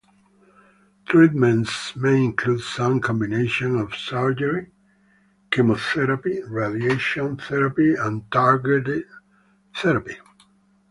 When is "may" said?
1.95-2.23